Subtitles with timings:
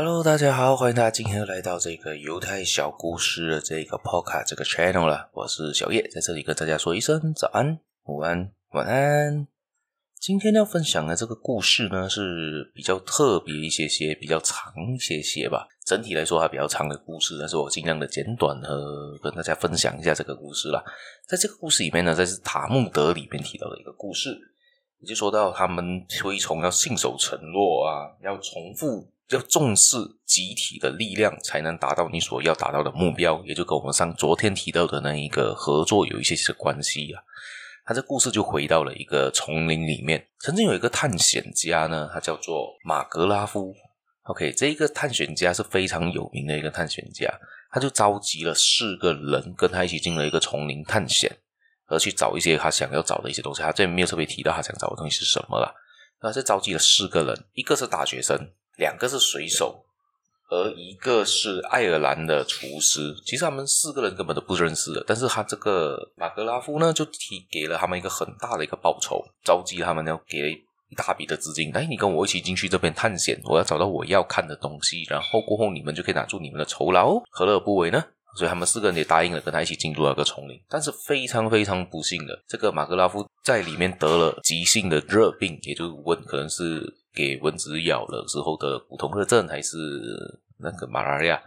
[0.00, 5.28] Hello，大家好，欢迎大家今天又来到这个犹太小故事的这个 Podcast 这个 Channel 了。
[5.32, 9.48] 我是小叶，在这里跟大家说一声早安、午安、晚安。
[10.20, 15.66] 今天要分享的这个故事呢，是比较特别一些些，比较长一些些吧。
[15.84, 20.80] 整体来说还比较长的故事，但是我尽量的简短和跟大家分享一下这个故事啦。
[21.26, 24.38] 在这个故事里面呢，这是塔木德里面提到的一个故事，
[25.00, 29.10] 也就说到他们推崇要信守承诺啊，要重复。
[29.30, 37.22] 要重视集体的力量，才能达到你所要达到的目标，也就跟我们上昨天提到的那一个合作有一些些关系啊。
[37.84, 43.74] 他这故事就回到了一个丛林里面，曾经有一个探险家呢，他叫做马格拉夫。
[44.24, 47.32] OK，这一个探险家是非常有名的一个探险家，
[47.70, 51.34] 他就召集了四个人跟他一起进了一个丛林探险，
[51.86, 53.62] 而去找一些他想要找的一些东西。
[53.62, 55.74] 他这里没有特别提到他想找的东西是什么了。
[56.20, 58.50] 他是召集了四个人，一个是大学生。
[58.78, 59.84] 两个是水手，
[60.48, 63.14] 而一个是爱尔兰的厨师。
[63.26, 70.52] 其实他们四个人根本都不认识的，但是他这个马格拉夫呢，就提给了他们一个很大的一个报酬，召集他们呢，给
[70.88, 71.70] 一大笔的资金。
[71.76, 78.02] 哎，你跟我一起进去这边探险，我要找到我要看的东西，然后过后你们就可以拿住你们的酬劳，何乐而不为呢？
[78.36, 80.56] 所以他们四个人也答应了，跟他一起进入那个丛林。
[80.68, 86.94] 但是非常非常不幸的，这个马格拉夫在里面得了急性的热病，也就是问可能是。
[87.14, 89.76] 给蚊子咬了之后的骨痛热症，还是
[90.58, 91.40] 那个马拉利亚？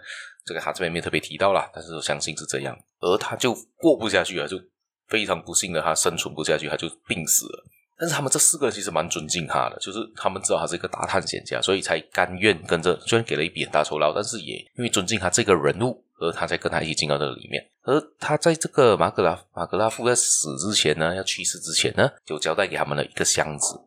[0.44, 2.78] 这个他这边没特别提到啦，但是我相信是这样。
[3.00, 4.60] 而他就过不下去了，就
[5.08, 7.64] 非常不幸的，他生存不下去，他就病死了。
[7.98, 17.64] 但是他们这四个人其实蛮尊敬他的，就是他们知道他是一个大探险家，所以才甘愿跟着，虽然给了一笔很大酬劳，但是也因为尊敬他这个人物，而他才跟他一起进到这个里面。
[17.84, 23.80] 而他在这个马格拉马格拉夫在死之前呢，要去世之前呢，就交代给他们了一个箱子。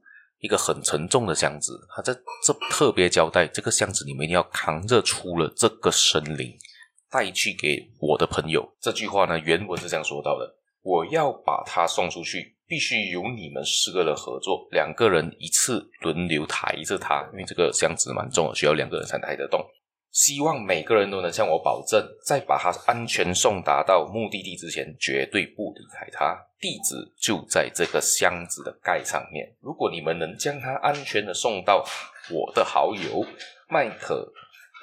[0.45, 2.13] 一个很沉重的箱子，他在
[2.45, 6.53] 这特别交代，这个箱子你们一定要扛着出了这个森林，
[7.11, 8.77] 带去给我的朋友。
[8.79, 19.65] 这句话呢，原文是这样说到的：我要把它送出去，必须由你们四个人合作，两个人一次轮流抬着它，因为这个箱子蛮重的，需要两个人才抬得动。
[20.15, 26.41] 希望每个人都能向我保证，在把它安全送达到目的地之前，绝对不离开它。
[26.61, 29.53] 地址就在这个箱子的盖上面。
[29.61, 31.85] 如果你们能将它安全的送到
[32.31, 33.27] 我的好友
[33.69, 34.33] 麦克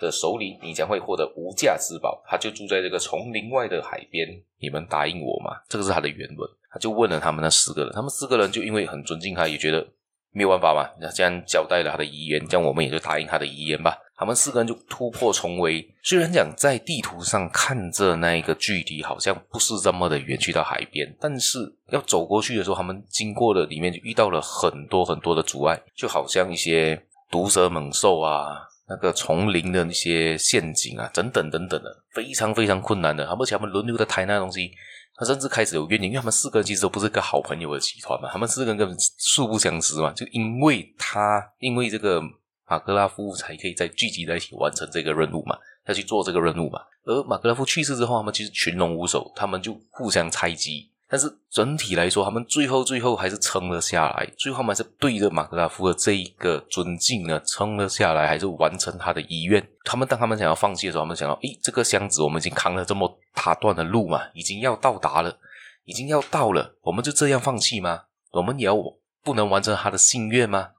[0.02, 2.22] 的手里，你将会获得无价之宝。
[2.28, 4.28] 他就住在这个丛林外的海边。
[4.60, 5.62] 你们答应我吗？
[5.70, 6.50] 这个是他的原文。
[6.70, 9.88] 他就问了他们那四个人，他们四个人就因为很尊敬他，也觉得。
[10.34, 13.98] 没有办法嘛，那既然交代了他的遗言，这样我们也就答应他的遗言吧。
[14.16, 21.58] 他们四个人就突破重围，虽然讲在地图上看着那一个距离好像不是这么的远，去到海边，但是
[21.90, 33.28] 要走过去的时候，他们经过的里面就遇到了很多很多的阻碍，就好像一些毒蛇猛兽啊，那个丛林的那些陷阱啊，等等等等的，非常非常困难的。
[33.28, 34.72] 而且他们轮流的抬那东西。
[35.16, 42.22] 他甚至开始有怨言，因为他们四个人其实都不是一个好朋友的集团嘛，他们四个人根本素不相识嘛，就因为他，因为这个
[42.68, 46.80] 马格拉夫才可以在聚集在一起完成这个任务嘛，要去做这个任务嘛。
[47.04, 50.91] 而马格拉夫去世之后，他们其实群龙无首，他们就互相猜忌。
[51.12, 54.26] 但是整体来说，他们最后最后还是撑了下来。
[54.38, 59.62] 最后他们还是对着马格拉夫的这一个尊敬呢，撑了下来，还是完成他的遗愿。
[59.84, 65.38] 他们当他们想要放弃的时候，他们想到：诶，这个箱子我们已经扛了这么大段的路嘛，已经要到达了，
[65.84, 68.04] 已经要到了，我们就这样放弃吗？
[68.32, 68.74] 我们也要
[69.22, 70.70] 不能完成他的心愿吗？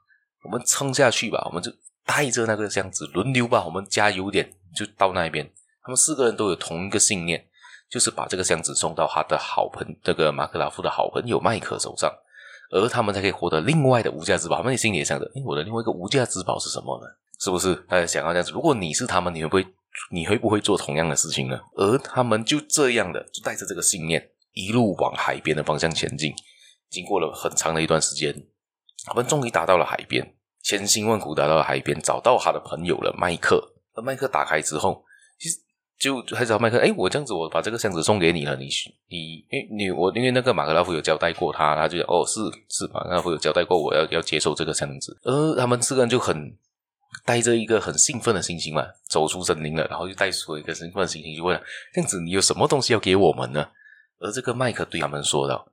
[0.44, 1.70] 我们撑下去吧，我们就
[2.06, 5.52] 带着那个箱子轮流吧，我们加油点，就到那边。
[5.82, 7.44] 他们四个人都有同一个信念。
[7.92, 12.10] 就是把这个箱子送到他的好朋友，这个马克拉夫的好朋友麦克手上，
[12.70, 14.56] 而他们才可以获得另外的无价之宝。
[14.56, 17.06] 他们心里也想着：诶，我的另外一个无价之宝是什么呢？
[17.38, 17.74] 是不是？
[17.86, 18.50] 大家想要这样子。
[18.50, 19.66] 如果你是他们，你会不会？
[20.10, 21.60] 你会不会做同样的事情呢？
[21.76, 26.32] 而他们就这样的，就带着这个信念，一路往海边的方向前进。
[26.88, 28.34] 经过了很长的一段时间，
[29.04, 33.74] 他们终于达到了海边，千辛万苦达到了海边，找到他的朋友了，麦克。
[33.92, 35.04] 而麦克打开之后，
[35.38, 35.58] 其实。
[36.02, 38.68] 就还找麦克，哎，我这样子，我把这个箱子送给你了，你
[39.08, 46.52] 你，因为你我因为那个马格拉夫有交代过他，他就，哦，是是，马格拉夫有交代过我要要接受这个箱子，而他们四个人就很
[47.24, 51.56] 带着一个很兴奋的心情嘛，走出森林了，然后就带出一个兴奋的心情，就问，
[51.94, 53.64] 这样子你有什么东西要给我们呢？
[54.18, 55.64] 而这个麦克对他们说道，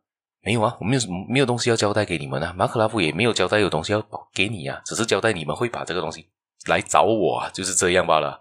[0.43, 6.27] 没有啊，我没有什么没有东西要交代给你们啊，马格拉夫也没有交代有东西要给你啊，只是交代你们会把这个东西
[6.67, 8.39] 来找我啊，就是这样罢了。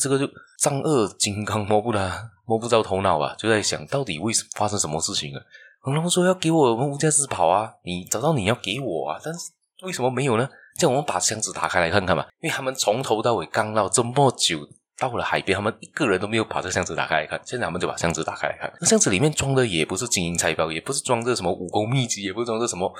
[0.00, 5.42] 这个就丈二金刚摸不啦，摸不着 头脑吧，就在想到底为什么发生什么事情了。
[5.86, 9.50] 然后说要给我们无价之宝啊，你找到你要给我啊，但是
[9.82, 10.48] 为什么没有呢？
[10.78, 12.26] 这样我们把箱子打开来看看吧。
[12.40, 14.58] 因为他们从头到尾刚到这么久，
[14.98, 17.38] 到了海边，他们一个人都没有把这箱子打开来看。
[17.44, 22.90] 现在他们就把箱子打开来看，那箱子里面装的也不是金银财宝，也不是装着什么武功秘籍，也不是装着什么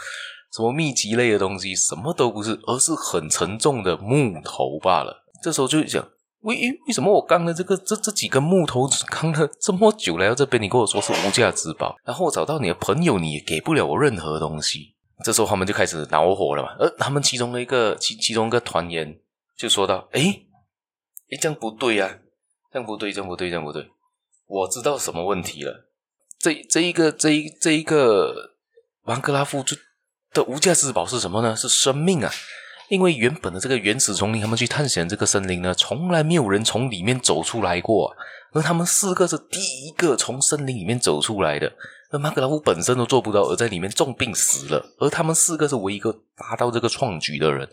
[0.52, 5.24] 什么秘籍类的东西，什么都不是，而是很沉重的木头罢了。
[5.42, 6.06] 这时候就想，
[6.44, 14.94] 为为什么我刚的这个这这几根木头刚了这么久来到这边，你跟我说是无价之宝，然后我找到你的朋友，你也给不了我任何东西。
[15.24, 19.18] 这时候他们就开始恼火了嘛，而他们其中的一个其其中一个团员
[19.56, 20.46] 就说道：“诶
[21.30, 22.18] 诶，这样不对、啊，
[22.72, 23.88] 这样不对，这样不对，这样不对，
[24.46, 25.88] 我知道什么问题了。
[26.38, 28.56] 这这一个这一这一个
[29.04, 29.76] 王格拉夫就
[30.32, 31.56] 的无价之宝是什么呢？
[31.56, 32.30] 是生命啊！
[32.88, 38.14] 因为原本的这个原始丛林，他们去探险这个森林呢，从来没有人从里面走出来过、
[38.52, 41.72] 而他们四个是第一个从森林里面走出来的。”
[42.10, 44.94] 而马格拉夫本身都做不到，而在里面重病死了。
[44.98, 47.68] 而他们四个是唯一一个达到这个创举的人，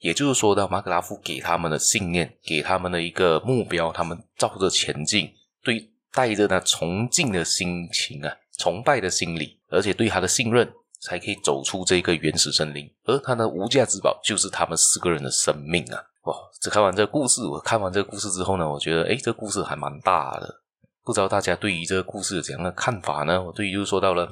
[0.00, 5.30] 也就是说到马格拉夫给他们的信念，给他们的一个目标，他们照着前进，
[5.62, 10.68] 对带着那崇敬的心情啊，崇拜的心理，而且对他的信任，
[11.04, 12.90] 才可以走出这个原始森林。
[13.04, 16.02] 而他的无价之宝就是他们四个人的生命啊！
[16.24, 20.62] 哇，只看完这个故事，我看完这个故事之后呢，我觉得，诶，这个故事还蛮大的。
[21.04, 23.42] 不知道大家对于这个故事有怎样的看法呢？
[23.42, 24.26] 我对于就是说到了，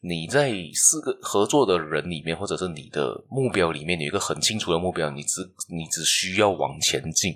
[0.00, 7.34] 你在四个合作的人里面，或者是你的目标里面，有一个很清楚的目标，你只你只需要往前进，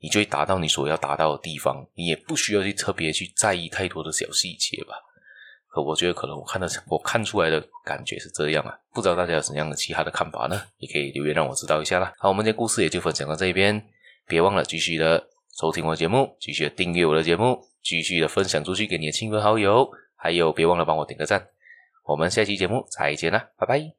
[0.00, 4.94] 你就会达到你所要达到的地方，你也不需要去特别去在意太多的小细节吧。
[5.72, 10.60] 可我觉得可能我看的我看出来的感觉是这样啊，不知道大家有怎样的其他的看法呢？
[10.76, 12.12] 也可以留言让我知道一下啦。
[12.18, 13.82] 好，我们的故事也就分享到这边，
[14.26, 15.26] 别忘了继续的
[15.58, 17.66] 收听我的节目，继续的订阅我的节目。
[17.82, 21.48] 继续的分享出去给你的亲朋好友，还有别忘了帮我点个赞。
[22.04, 23.92] 我们下期节目再见啦，拜拜。